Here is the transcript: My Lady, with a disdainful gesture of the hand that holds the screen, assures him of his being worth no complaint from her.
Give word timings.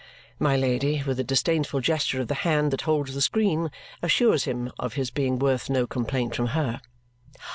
My 0.39 0.57
Lady, 0.57 1.03
with 1.03 1.19
a 1.19 1.23
disdainful 1.23 1.79
gesture 1.79 2.19
of 2.21 2.27
the 2.27 2.33
hand 2.41 2.71
that 2.71 2.81
holds 2.81 3.13
the 3.13 3.21
screen, 3.21 3.69
assures 4.01 4.45
him 4.45 4.71
of 4.79 4.93
his 4.93 5.11
being 5.11 5.37
worth 5.37 5.69
no 5.69 5.85
complaint 5.85 6.35
from 6.35 6.47
her. 6.57 6.81